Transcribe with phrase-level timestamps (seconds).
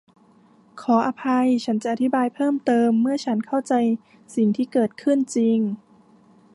[0.81, 3.73] ขออภัยฉันจะอธิบายเพิ่มเติมเมื่อฉันเข้าใจ
[4.35, 5.59] สิ่งที่เกิดขึ้นจริง